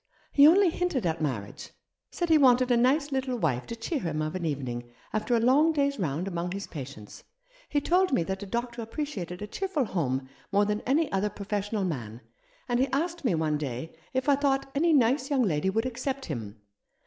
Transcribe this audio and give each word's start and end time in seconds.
He 0.31 0.47
only 0.47 0.71
hinted 0.71 1.05
at 1.05 1.21
marriage— 1.21 1.69
said 2.11 2.29
he 2.29 2.37
wanted 2.39 2.71
a 2.71 2.75
nice 2.75 3.11
little 3.11 3.37
wife 3.37 3.67
to 3.67 3.75
cheer 3.75 3.99
him 3.99 4.19
of 4.23 4.33
an 4.33 4.45
evening, 4.47 4.89
after 5.13 5.35
a 5.35 5.39
long 5.39 5.73
day's 5.73 5.99
round 5.99 6.27
among 6.27 6.53
his 6.53 6.65
patients. 6.65 7.23
He 7.69 7.81
told 7.81 8.11
me 8.11 8.23
that 8.23 8.41
a 8.41 8.47
doctor 8.47 8.81
appreciated 8.81 9.43
a 9.43 9.47
cheerful 9.47 9.85
home 9.85 10.27
more 10.51 10.65
than 10.65 10.81
any 10.87 11.11
other 11.11 11.29
professional 11.29 11.83
man, 11.85 12.21
and 12.67 12.79
he 12.79 12.87
asked 12.87 13.23
me 13.23 13.35
one 13.35 13.59
day 13.59 13.95
if 14.11 14.27
I 14.27 14.33
thought 14.35 14.71
any 14.73 14.91
nice 14.91 15.29
young 15.29 15.43
lady 15.43 15.69
would 15.69 15.85
accept 15.85 16.25
him. 16.25 16.59